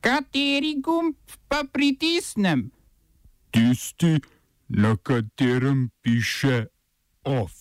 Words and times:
Kateri 0.00 0.80
gumb 0.80 1.14
pa 1.48 1.64
pritisnem? 1.72 2.70
Tisti, 3.50 4.20
na 4.68 4.96
katerem 4.96 5.90
piše 6.02 6.66
OF. 7.24 7.52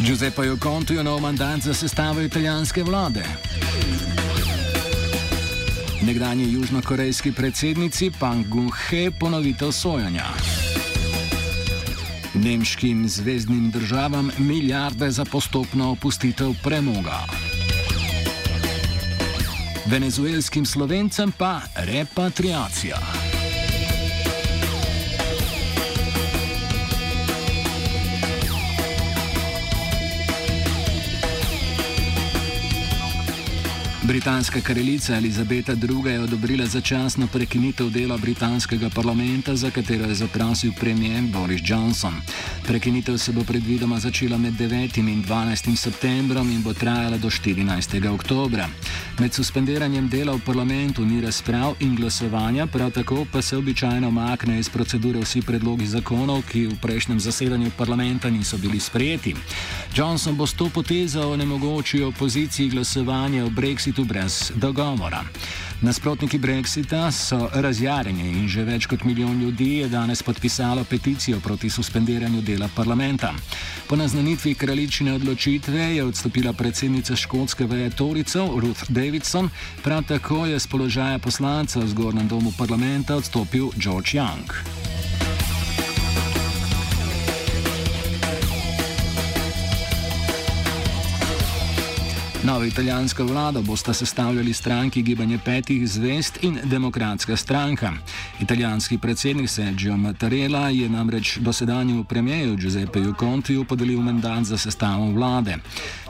Giuseppe 0.00 0.42
Conte 0.62 0.94
je 0.94 1.04
nov 1.04 1.20
mandat 1.20 1.60
za 1.60 1.74
sestavo 1.74 2.20
italijanske 2.20 2.82
vlade. 2.82 3.24
Nekdanji 6.06 6.52
južnokorejski 6.52 7.32
predsednici 7.32 8.10
Pang 8.20 8.46
Gung-he 8.46 9.10
ponovitev 9.20 9.72
sojanja. 9.72 10.26
Nemškim 12.34 13.08
zvezdnim 13.08 13.70
državam 13.70 14.30
milijarde 14.38 15.10
za 15.10 15.24
postopno 15.24 15.90
opustitev 15.90 16.52
premoga. 16.64 17.49
Venezuelskim 19.86 20.66
slovencem 20.66 21.32
pa 21.32 21.60
repatriacija. 21.74 23.29
Britanska 34.10 34.60
kraljica 34.60 35.16
Elizabeta 35.16 35.72
II. 35.72 36.12
je 36.12 36.20
odobrila 36.20 36.66
začasno 36.66 37.26
prekinitev 37.26 37.90
dela 37.90 38.16
britanskega 38.16 38.90
parlamenta, 38.94 39.56
za 39.56 39.70
katero 39.70 40.04
je 40.04 40.14
zaprosil 40.14 40.72
premijer 40.80 41.22
Boris 41.22 41.60
Johnson. 41.64 42.14
Prekinitev 42.66 43.18
se 43.18 43.32
bo 43.32 43.44
predvidoma 43.44 43.98
začela 43.98 44.38
med 44.38 44.54
9 44.54 44.98
in 44.98 45.24
12 45.24 45.76
septembrom 45.76 46.50
in 46.50 46.62
bo 46.62 46.74
trajala 46.74 47.16
do 47.18 47.30
14. 47.30 48.14
oktobra. 48.14 48.68
Med 49.18 49.34
suspendiranjem 49.34 50.08
dela 50.08 50.32
v 50.32 50.40
parlamentu 50.46 51.04
ni 51.04 51.20
razprav 51.20 51.74
in 51.80 51.96
glasovanja, 51.96 52.66
prav 52.66 52.90
tako 52.90 53.26
pa 53.32 53.42
se 53.42 53.56
običajno 53.56 54.10
makne 54.10 54.58
iz 54.58 54.68
procedure 54.68 55.20
vsi 55.20 55.42
predlogi 55.42 55.86
zakonov, 55.86 56.42
ki 56.50 56.66
v 56.66 56.78
prejšnjem 56.82 57.20
zasedanju 57.20 57.70
parlamenta 57.76 58.30
niso 58.30 58.58
bili 58.58 58.80
sprejeti. 58.80 59.34
Johnson 59.96 60.36
bo 60.36 60.46
s 60.46 60.54
to 60.54 60.68
potezo 60.68 61.30
onemogočil 61.30 62.08
opoziciji 62.08 62.68
glasovanje 62.68 63.44
o 63.44 63.50
Brexitu 63.50 63.99
Brexitu 64.00 64.04
brez 64.04 64.52
dogovora. 64.54 65.24
Nasprotniki 65.82 66.38
Brexita 66.38 67.10
so 67.10 67.48
razjarjeni 67.52 68.28
in 68.38 68.48
že 68.48 68.64
več 68.64 68.86
kot 68.86 69.04
milijon 69.04 69.40
ljudi 69.40 69.78
je 69.78 69.88
danes 69.88 70.22
podpisalo 70.22 70.84
peticijo 70.84 71.40
proti 71.40 71.70
suspendiranju 71.70 72.42
dela 72.42 72.68
parlamenta. 72.76 73.32
Po 73.88 73.96
naznanitvi 73.96 74.54
kraljičine 74.54 75.14
odločitve 75.14 75.96
je 75.96 76.04
odstopila 76.04 76.52
predsednica 76.52 77.16
škotske 77.16 77.64
veje 77.64 77.90
Toricov 77.90 78.60
Ruth 78.60 78.90
Davidson, 78.90 79.50
prav 79.82 80.02
tako 80.08 80.46
je 80.46 80.60
z 80.60 80.66
položaja 80.66 81.18
poslanca 81.18 81.80
v 81.80 81.88
zgornjem 81.88 82.28
domu 82.28 82.52
parlamenta 82.58 83.16
odstopil 83.16 83.70
George 83.76 84.14
Young. 84.14 84.99
Novo 92.44 92.64
italijansko 92.64 93.24
vlado 93.24 93.62
bosta 93.62 93.94
sestavljali 93.94 94.52
stranki 94.52 95.02
Gibanje 95.02 95.38
petih 95.44 95.88
zvest 95.88 96.38
in 96.42 96.58
Demokratska 96.64 97.36
stranka. 97.36 97.92
Italijanski 98.40 98.98
predsednik 98.98 99.50
Sergio 99.50 99.96
Mattarella 99.96 100.68
je 100.68 100.88
namreč 100.88 101.36
dosedanjemu 101.36 102.04
premijeju 102.04 102.56
Giuseppeju 102.56 103.14
Contiju 103.20 103.64
podelil 103.64 104.00
mandat 104.00 104.44
za 104.44 104.58
sestavo 104.58 105.10
vlade. 105.10 105.56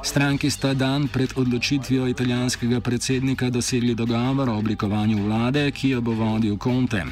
Stranki 0.02 0.50
sta 0.50 0.74
dan 0.74 1.08
pred 1.08 1.32
odločitvijo 1.36 2.06
italijanskega 2.08 2.80
predsednika 2.80 3.50
dosegli 3.50 3.94
dogovor 3.94 4.48
o 4.48 4.56
oblikovanju 4.58 5.24
vlade, 5.24 5.70
ki 5.70 5.88
jo 5.88 6.00
bo 6.00 6.12
vodil 6.12 6.56
Conte. 6.62 7.04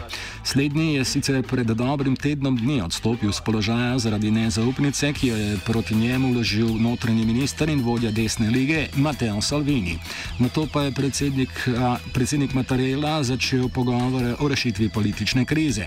Slednji 0.44 0.94
je 0.94 1.05
sicer 1.05 1.42
pred 1.42 1.66
dobrim 1.66 2.16
tednom 2.16 2.56
dni 2.56 2.81
odstopil 2.83 3.32
z 3.32 3.41
položaja 3.41 3.99
zaradi 3.99 4.31
nezaupnice, 4.31 5.12
ki 5.12 5.28
jo 5.28 5.37
je 5.37 5.59
proti 5.66 5.94
njemu 5.94 6.32
vložil 6.32 6.69
notranji 6.81 7.26
minister 7.26 7.69
in 7.69 7.82
vodja 7.82 8.10
desne 8.10 8.50
lige 8.50 8.88
Matteo 8.97 9.41
Salvini. 9.41 9.99
Na 10.38 10.49
to 10.49 10.66
pa 10.72 10.82
je 10.82 10.93
predsednik, 10.93 11.69
predsednik 12.15 12.55
Mattarella 12.55 13.22
začel 13.22 13.69
pogovore 13.69 14.34
o 14.41 14.49
rešitvi 14.49 14.88
politične 14.88 15.44
krize. 15.44 15.87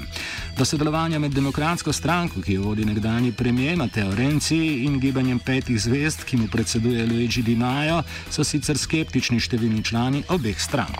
Do 0.58 0.66
sodelovanja 0.66 1.20
med 1.20 1.34
demokratsko 1.34 1.94
stranko, 1.94 2.42
ki 2.42 2.54
jo 2.54 2.62
vodi 2.62 2.86
nekdani 2.86 3.32
premijer 3.32 3.78
Matteo 3.78 4.16
Renzi 4.16 4.86
in 4.86 5.00
gibanjem 5.00 5.40
petih 5.40 5.82
zvest, 5.82 6.24
ki 6.24 6.38
mu 6.38 6.48
predseduje 6.48 6.91
Luigi 6.92 7.42
Di 7.42 7.56
Maio, 7.56 8.04
so 8.30 8.44
sicer 8.44 8.78
skeptični 8.78 9.40
številni 9.40 9.84
člani 9.84 10.26
obeh 10.30 10.60
strank. 10.60 11.00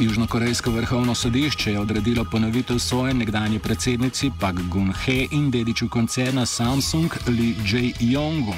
Južnokorejsko 0.00 0.70
vrhovno 0.70 1.14
sodišče 1.14 1.72
je 1.72 1.80
odredilo 1.80 2.24
ponovitev 2.24 2.78
svoje 2.78 3.14
nekdanje 3.14 3.58
predsednici 3.58 4.30
Pak 4.40 4.54
Gun-he 4.72 5.26
in 5.30 5.50
dediču 5.50 5.88
koncerna 5.88 6.46
Samsung 6.46 7.14
Li 7.26 7.54
Jae-yongu. 7.64 8.54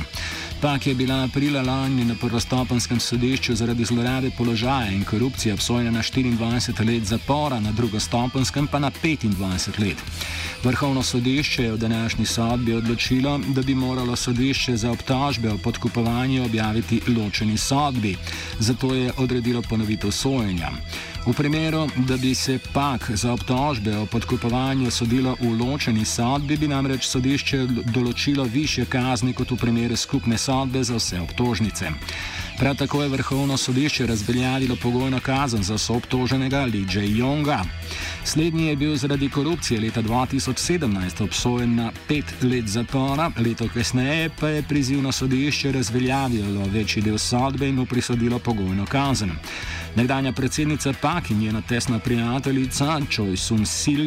Pak 0.60 0.86
je 0.86 0.94
bila 0.94 1.24
aprila 1.24 1.62
lani 1.62 2.04
na 2.04 2.14
prvostopenskem 2.14 3.00
sodišču 3.00 3.54
zaradi 3.54 3.84
zlorabe 3.84 4.30
položaja 4.38 4.90
in 4.90 5.04
korupcije 5.04 5.54
obsojena 5.54 5.90
na 5.90 6.02
24 6.02 6.86
let 6.86 7.04
zapora, 7.04 7.60
na 7.60 7.72
drugostopenskem 7.72 8.66
pa 8.66 8.78
na 8.78 8.90
25 8.90 9.80
let. 9.80 9.96
Vrhovno 10.64 11.02
sodišče 11.02 11.62
je 11.62 11.72
v 11.72 11.76
današnji 11.76 12.26
sodbi 12.26 12.74
odločilo, 12.74 13.40
da 13.48 13.62
bi 13.62 13.74
moralo 13.74 14.16
sodišče 14.16 14.76
za 14.76 14.90
obtožbe 14.90 15.50
o 15.50 15.58
podkupovanju 15.58 16.44
objaviti 16.44 17.00
ločeni 17.08 17.58
sodbi, 17.58 18.16
zato 18.58 18.94
je 18.94 19.12
odredilo 19.16 19.62
ponovitev 19.62 20.10
sojenja. 20.10 20.70
V 21.26 21.32
primeru, 21.34 21.88
da 21.96 22.16
bi 22.16 22.34
se 22.34 22.58
pak 22.72 23.10
za 23.10 23.32
obtožbe 23.32 23.98
o 23.98 24.06
podkupovanju 24.06 24.90
sodilo 24.90 25.36
v 25.40 25.48
ločeni 25.58 26.04
sodbi, 26.04 26.56
bi 26.56 26.68
namreč 26.70 27.08
sodišče 27.10 27.64
določilo 27.90 28.44
više 28.46 28.84
kazni 28.86 29.34
kot 29.34 29.50
v 29.50 29.58
primeru 29.58 29.96
skupne 29.98 30.38
sodbe 30.38 30.84
za 30.86 30.94
vse 31.00 31.18
obtožnice. 31.20 31.90
Prav 32.58 32.76
tako 32.76 33.02
je 33.02 33.08
vrhovno 33.08 33.56
sodišče 33.56 34.06
razveljavilo 34.06 34.76
pogojno 34.82 35.20
kazen 35.20 35.62
za 35.62 35.78
soobtoženega 35.78 36.64
Li 36.64 36.84
Jae-yonga. 36.84 37.64
Slednji 38.24 38.66
je 38.66 38.76
bil 38.76 38.96
zaradi 38.96 39.30
korupcije 39.30 39.80
leta 39.80 40.02
2017 40.02 41.24
obsojen 41.24 41.74
na 41.74 41.92
pet 42.08 42.24
let 42.42 42.66
zapora, 42.66 43.30
leto 43.38 43.68
kasneje 43.74 44.30
pa 44.40 44.48
je 44.48 44.62
prizivno 44.62 45.12
sodišče 45.12 45.72
razveljavilo 45.72 46.66
večji 46.72 47.02
del 47.02 47.18
sodbe 47.18 47.68
in 47.68 47.74
mu 47.74 47.86
prisodilo 47.86 48.38
pogojno 48.38 48.86
kazen. 48.86 49.30
Nekdanja 49.96 50.32
predsednica 50.32 50.92
Pak 51.00 51.30
in 51.30 51.38
njena 51.38 51.62
tesna 51.68 51.98
prijateljica 51.98 53.00
Choi 53.10 53.36
Sun 53.36 53.66
Sil 53.80 54.04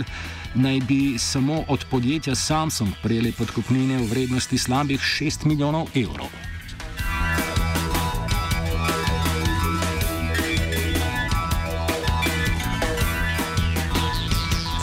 naj 0.56 0.80
bi 0.80 1.18
samo 1.18 1.64
od 1.68 1.86
podjetja 1.92 2.36
Samsung 2.36 2.90
prejeli 3.04 3.32
podkupnine 3.32 3.98
v 3.98 4.06
vrednosti 4.06 4.58
slabih 4.58 5.00
6 5.00 5.46
milijonov 5.46 5.88
evrov. 5.96 6.59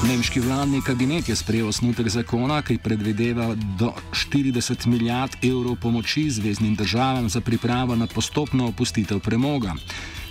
Nemški 0.07 0.41
vladni 0.41 0.79
kabinet 0.87 1.29
je 1.29 1.35
sprejel 1.37 1.69
osnutek 1.69 2.09
zakona, 2.09 2.61
ki 2.63 2.77
predvideva 2.79 3.49
do 3.79 3.89
40 4.15 4.87
milijard 4.87 5.35
evrov 5.43 5.75
pomoči 5.83 6.29
zvezdnim 6.31 6.75
državam 6.75 7.29
za 7.29 7.41
pripravo 7.41 7.97
na 7.97 8.07
postopno 8.07 8.69
opustitev 8.69 9.21
premoga. 9.21 9.75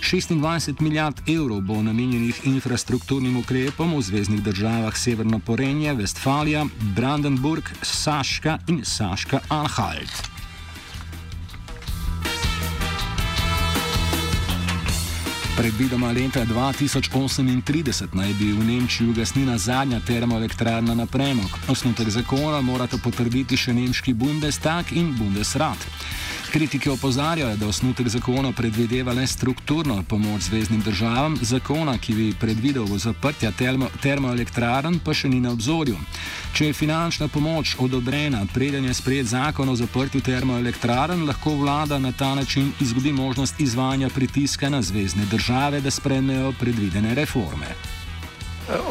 26 0.00 0.80
milijard 0.80 1.20
evrov 1.28 1.60
bo 1.60 1.82
namenjenih 1.82 2.40
infrastrukturnim 2.44 3.36
ukrepom 3.36 3.96
v 3.96 4.02
zvezdnih 4.02 4.42
državah 4.42 4.96
Severno 4.96 5.38
Porenje, 5.38 5.94
Vestfalija, 5.94 6.66
Brandenburg, 6.96 7.68
Saška 7.82 8.58
in 8.68 8.84
Saška 8.84 9.40
Predvidoma 15.56 16.12
leta 16.12 16.44
2038 16.44 18.12
naj 18.12 18.32
bi 18.38 18.52
v 18.52 18.64
Nemčiji 18.64 19.08
ugasnila 19.08 19.58
zadnja 19.58 20.00
termoelektrarna 20.00 20.94
na 20.94 21.06
premog. 21.06 21.48
Osnutek 21.68 22.10
zakona 22.12 22.60
morata 22.60 22.98
potrditi 23.00 23.56
še 23.56 23.72
nemški 23.72 24.12
Bundestag 24.12 24.92
in 24.92 25.14
Bundesrat. 25.16 25.80
Kritiki 26.56 26.88
opozarjajo, 26.90 27.56
da 27.56 27.66
osnutek 27.66 28.08
zakona 28.08 28.52
predvideva 28.52 29.12
le 29.12 29.26
strukturno 29.26 30.04
pomoč 30.08 30.42
zvezdnim 30.42 30.80
državam, 30.80 31.36
zakona, 31.42 31.98
ki 31.98 32.14
bi 32.14 32.34
predvidel 32.40 32.86
zaprtja 32.96 33.50
termo, 33.52 33.90
termoelektrarn, 34.02 34.96
pa 35.04 35.12
še 35.14 35.28
ni 35.28 35.40
na 35.40 35.52
obzorju. 35.52 35.98
Če 36.56 36.70
je 36.70 36.78
finančna 36.78 37.28
pomoč 37.28 37.74
odobrena, 37.78 38.40
preden 38.54 38.88
je 38.88 38.94
sprejet 38.94 39.28
zakon 39.34 39.68
o 39.68 39.76
zaprtju 39.76 40.22
termoelektrarn, 40.24 41.26
lahko 41.28 41.52
vlada 41.60 41.98
na 41.98 42.12
ta 42.12 42.32
način 42.34 42.72
izgubi 42.80 43.12
možnost 43.12 43.60
izvajanja 43.60 44.08
pritiska 44.08 44.72
na 44.72 44.80
zvezdne 44.82 45.28
države, 45.28 45.80
da 45.80 45.90
sprejmejo 45.90 46.54
predvidene 46.60 47.14
reforme. 47.14 47.76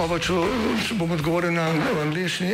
Oba, 0.06 0.20
če 0.20 0.38
bom 1.02 1.18
odgovoril 1.18 1.58
na 1.58 1.66
angliški. 2.06 2.54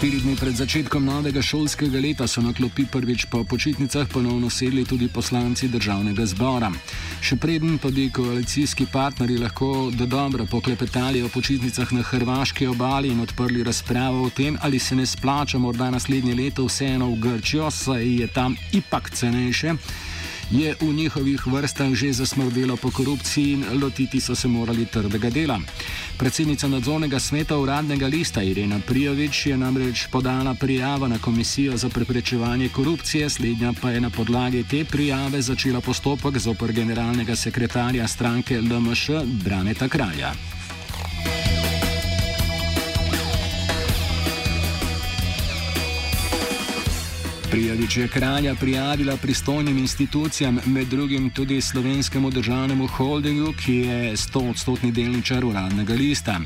Štiri 0.00 0.24
dni 0.24 0.32
pred 0.32 0.56
začetkom 0.56 1.04
novega 1.04 1.42
šolskega 1.44 2.00
leta 2.00 2.24
so 2.24 2.40
na 2.40 2.54
klopi 2.56 2.86
prvič 2.88 3.28
po 3.28 3.44
počitnicah 3.44 4.08
ponovno 4.08 4.48
sedli 4.48 4.80
tudi 4.88 5.12
poslanci 5.12 5.68
državnega 5.68 6.24
zbora. 6.24 6.70
Še 7.20 7.36
preden 7.36 7.76
pa 7.76 7.92
bi 7.92 8.06
koalicijski 8.08 8.86
partnerji 8.88 9.36
lahko 9.44 9.92
do 9.92 10.08
dobro 10.08 10.48
poklepetali 10.48 11.20
o 11.20 11.28
počitnicah 11.28 11.92
na 11.92 12.00
hrvaški 12.00 12.64
obali 12.72 13.12
in 13.12 13.20
odprli 13.20 13.60
razpravo 13.60 14.24
o 14.24 14.30
tem, 14.32 14.56
ali 14.64 14.80
se 14.80 14.96
ne 14.96 15.04
splača 15.04 15.60
morda 15.60 15.90
naslednje 15.92 16.32
leto 16.34 16.64
vseeno 16.64 17.12
v 17.12 17.20
Grčijo, 17.20 17.68
saj 17.68 18.24
je 18.24 18.32
tam 18.32 18.56
ipak 18.72 19.12
cenejše. 19.12 19.76
Je 20.50 20.74
v 20.80 20.92
njihovih 20.92 21.46
vrstah 21.46 21.94
že 21.94 22.12
zasmrdelo 22.12 22.76
po 22.76 22.90
korupciji 22.90 23.52
in 23.52 23.64
lotiti 23.82 24.20
so 24.20 24.34
se 24.34 24.48
morali 24.48 24.86
trdega 24.86 25.30
dela. 25.30 25.60
Predsednica 26.18 26.68
nadzornega 26.68 27.20
sveta 27.20 27.58
uradnega 27.58 28.06
lista 28.06 28.42
Irena 28.42 28.80
Prijovič 28.86 29.46
je 29.46 29.56
namreč 29.56 30.06
podala 30.10 30.54
prijavo 30.54 31.08
na 31.08 31.18
Komisijo 31.18 31.76
za 31.76 31.88
preprečevanje 31.88 32.68
korupcije, 32.68 33.30
slednja 33.30 33.72
pa 33.82 33.90
je 33.90 34.00
na 34.00 34.10
podlagi 34.10 34.64
te 34.70 34.84
prijave 34.84 35.42
začela 35.42 35.80
postopek 35.80 36.38
zoper 36.38 36.72
generalnega 36.72 37.36
sekretarja 37.36 38.08
stranke 38.08 38.60
LMŠ 38.60 39.10
Braneta 39.44 39.88
Kralja. 39.88 40.59
Prijavič 47.50 47.96
je 47.96 48.08
kralja 48.08 48.54
prijavila 48.54 49.16
pristojnim 49.16 49.78
institucijam, 49.78 50.58
med 50.66 50.86
drugim 50.86 51.30
tudi 51.30 51.60
slovenskemu 51.60 52.30
državnemu 52.30 52.86
holdingu, 52.86 53.52
ki 53.64 53.74
je 53.74 54.12
100-odstotni 54.16 54.92
delničar 54.92 55.44
uradnega 55.44 55.94
lista. 55.94 56.40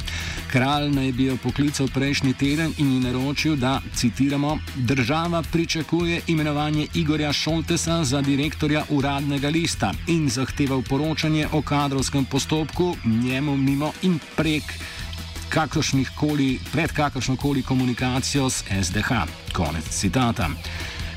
Kralj 0.52 0.88
naj 0.90 1.12
bi 1.12 1.24
jo 1.24 1.36
poklical 1.42 1.88
prejšnji 1.94 2.32
teden 2.32 2.72
in 2.78 2.92
ji 2.92 3.00
naročil, 3.00 3.56
da, 3.56 3.80
citiramo, 3.94 4.58
država 4.76 5.42
pričakuje 5.52 6.20
imenovanje 6.26 6.86
Igorja 6.94 7.32
Šoltesa 7.32 8.04
za 8.04 8.22
direktorja 8.22 8.84
uradnega 8.88 9.48
lista 9.48 9.92
in 10.06 10.28
zahteval 10.28 10.82
poročanje 10.82 11.48
o 11.52 11.62
kadrovskem 11.62 12.24
postopku 12.24 12.96
njemu 13.04 13.56
mimo 13.56 13.92
in 14.02 14.18
prek 14.36 14.62
kakršnih-koli, 15.48 16.58
pred 16.72 16.92
kakršno-koli 16.92 17.62
komunikacijo 17.62 18.50
s 18.50 18.64
SDH. 18.82 19.10
Konec 19.52 19.88
citata. 19.88 20.48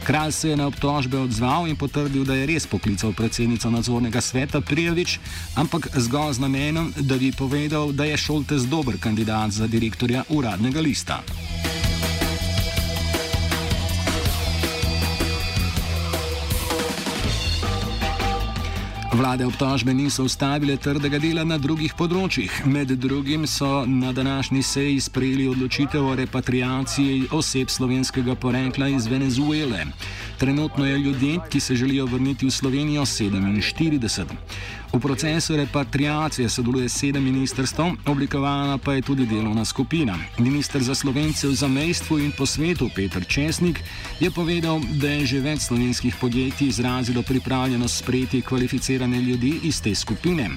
Kralj 0.08 0.32
se 0.32 0.50
je 0.50 0.58
na 0.58 0.68
obtožbe 0.68 1.18
odzval 1.20 1.68
in 1.68 1.76
potrdil, 1.76 2.24
da 2.24 2.36
je 2.36 2.46
res 2.48 2.64
poklical 2.68 3.12
predsednico 3.12 3.68
nadzornega 3.68 4.22
sveta 4.24 4.62
Prijovič, 4.64 5.20
ampak 5.60 5.90
zgolj 6.00 6.40
z 6.40 6.46
namenom, 6.48 6.94
da 6.96 7.18
bi 7.20 7.34
povedal, 7.36 7.92
da 7.92 8.08
je 8.08 8.18
Šoltes 8.18 8.64
dober 8.72 8.96
kandidat 9.00 9.52
za 9.52 9.68
direktorja 9.68 10.24
uradnega 10.30 10.80
lista. 10.80 11.20
Vlade 19.18 19.46
obtožbe 19.46 19.94
niso 19.94 20.24
ustavile 20.24 20.76
trdega 20.78 21.18
dela 21.18 21.42
na 21.42 21.56
drugih 21.58 21.96
področjih. 21.98 22.54
Med 22.70 22.92
drugim 23.02 23.48
so 23.50 23.82
na 23.90 24.12
današnji 24.14 24.62
seji 24.62 25.00
sprejeli 25.02 25.48
odločitev 25.50 26.06
o 26.06 26.14
repatriaciji 26.20 27.32
oseb 27.34 27.74
slovenskega 27.74 28.36
porekla 28.38 28.92
iz 28.94 29.08
Venezuele. 29.10 29.88
Trenutno 30.38 30.86
je 30.86 31.00
ljudi, 31.02 31.34
ki 31.50 31.60
se 31.60 31.76
želijo 31.76 32.06
vrniti 32.06 32.46
v 32.46 32.54
Slovenijo, 32.54 33.06
47. 33.10 34.38
V 34.94 35.00
procesu 35.00 35.56
repatriacije 35.56 36.50
sodeluje 36.50 36.90
sedem 36.90 37.24
ministrstv, 37.24 37.82
oblikovana 38.06 38.78
pa 38.78 38.94
je 38.94 39.02
tudi 39.02 39.26
delovna 39.26 39.66
skupina. 39.66 40.16
Ministr 40.40 40.80
za 40.80 40.96
slovence 40.96 41.48
v 41.48 41.56
zamejstvu 41.56 42.20
in 42.20 42.32
po 42.32 42.46
svetu 42.46 42.90
Petr 42.96 43.26
Česnik 43.28 43.84
je 44.20 44.32
povedal, 44.32 44.80
da 44.80 45.10
je 45.10 45.26
že 45.26 45.40
več 45.40 45.68
slovenskih 45.68 46.16
podjetij 46.16 46.68
izrazilo 46.68 47.22
pripravljenost 47.22 47.98
sprejeti 47.98 48.42
kvalificirane 48.42 49.22
ljudi 49.22 49.60
iz 49.64 49.82
te 49.82 49.96
skupine. 49.96 50.50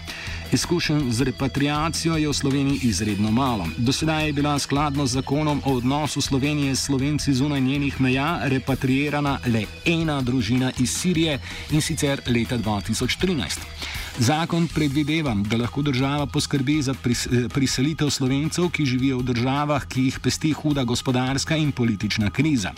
Izkušenj 0.52 1.10
z 1.10 1.22
repatriacijo 1.22 2.16
je 2.16 2.28
v 2.28 2.34
Sloveniji 2.34 2.78
izredno 2.82 3.30
malo. 3.30 3.66
Do 3.76 3.92
sedaj 3.92 4.26
je 4.26 4.32
bila 4.32 4.58
skladno 4.58 5.06
z 5.06 5.12
zakonom 5.12 5.62
o 5.64 5.74
odnosu 5.74 6.20
Slovenije 6.20 6.76
s 6.76 6.86
slovenci 6.86 7.34
zunaj 7.34 7.60
njenih 7.60 8.00
meja 8.00 8.40
repatriirana 8.42 9.38
le 9.46 9.66
ena 9.84 10.22
družina 10.22 10.72
iz 10.78 10.90
Sirije 10.90 11.40
in 11.70 11.82
sicer 11.82 12.22
leta 12.26 12.58
2013. 12.58 13.99
Zakon 14.20 14.66
predvideva, 14.68 15.32
da 15.48 15.56
lahko 15.56 15.82
država 15.82 16.26
poskrbi 16.26 16.82
za 16.82 16.94
pris 16.94 17.22
priselitev 17.54 18.10
slovencev, 18.10 18.66
ki 18.68 18.84
živijo 18.86 19.18
v 19.18 19.24
državah, 19.30 19.86
ki 19.88 20.02
jih 20.02 20.18
pesti 20.20 20.50
huda 20.52 20.84
gospodarska 20.84 21.56
in 21.56 21.72
politična 21.72 22.30
kriza. 22.30 22.72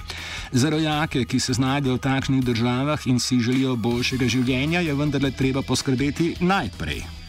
Za 0.53 0.71
rojake, 0.71 1.25
ki 1.25 1.41
se 1.41 1.53
znajdejo 1.59 1.97
v 1.99 1.99
takšnih 1.99 2.45
državah 2.45 3.07
in 3.07 3.19
si 3.21 3.41
želijo 3.41 3.75
boljšega 3.77 4.29
življenja, 4.29 4.85
je 4.87 4.95
vendarle 4.95 5.31
treba 5.31 5.63
poskrbeti 5.63 6.37
najprej. 6.41 7.22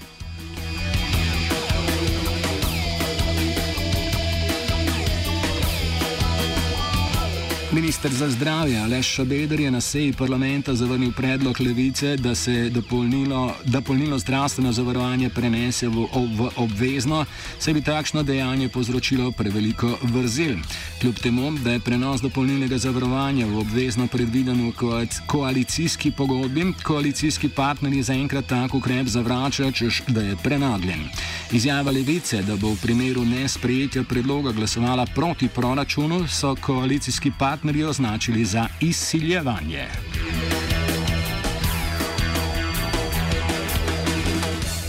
Ministr 7.74 8.14
za 8.14 8.30
zdravje 8.30 8.80
Aleš 8.80 9.08
Šabeder 9.08 9.60
je 9.60 9.72
na 9.72 9.82
seji 9.82 10.14
parlamenta 10.14 10.76
zavrnil 10.76 11.12
predlog 11.12 11.62
levice, 11.62 12.18
da 12.18 12.36
se 12.36 12.70
dopolnilo, 12.70 13.54
dopolnilo 13.66 14.20
zdravstveno 14.20 14.72
zavarovanje 14.72 15.30
prenese 15.30 15.88
v, 15.88 16.06
v 16.38 16.50
obvezno, 16.56 17.26
saj 17.60 17.74
bi 17.74 17.82
takšno 17.82 18.24
dejanje 18.24 18.70
povzročilo 18.70 19.32
preveliko 19.32 19.98
vrzel. 20.02 20.56
Kljub 21.02 21.16
temu, 21.16 21.52
da 21.52 21.72
je 21.72 21.80
prenos 21.80 22.22
dopolnilnega 22.22 22.78
zavarovanja 22.78 23.48
v 23.48 23.58
obvezno 23.58 24.08
predviden 24.08 24.70
v 24.70 25.08
koalicijski 25.28 26.12
pogodbi, 26.12 26.74
koalicijski 26.84 27.50
partnerji 27.50 28.04
zaenkrat 28.04 28.46
tak 28.46 28.74
ukrep 28.74 29.08
zavračajo, 29.08 29.72
češ 29.72 30.04
da 30.08 30.22
je 30.22 30.38
prenagljen. 30.44 31.10
Izjava 31.52 31.92
levice, 31.92 32.44
da 32.44 32.56
bo 32.56 32.70
v 32.70 32.82
primeru 32.82 33.26
nesprejetja 33.26 34.04
predloga 34.04 34.52
glasovala 34.52 35.06
proti 35.16 35.48
proračunu, 35.48 36.28
so 36.28 36.56
koalicijski 36.56 37.32
partnerji 37.40 37.63
partnerji 37.64 37.84
označili 37.84 38.46
za 38.46 38.68
izsiljevanje. 38.82 39.88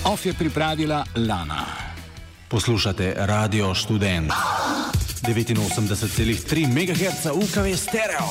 OF 0.05 0.27
je 0.27 0.35
pripravila 0.35 1.05
Lana. 1.17 1.67
Poslušate 2.49 3.15
Radio 3.17 3.75
Student 3.75 4.33
89,3 5.23 6.67
MHz 6.67 7.27
UKV 7.27 7.77
stereo. 7.77 8.29